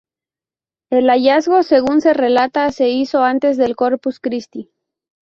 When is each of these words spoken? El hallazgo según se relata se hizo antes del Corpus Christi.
El 0.89 1.11
hallazgo 1.11 1.61
según 1.61 2.01
se 2.01 2.15
relata 2.15 2.71
se 2.71 2.89
hizo 2.89 3.23
antes 3.23 3.55
del 3.55 3.75
Corpus 3.75 4.19
Christi. 4.19 4.71